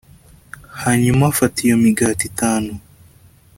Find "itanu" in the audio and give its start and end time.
2.31-2.71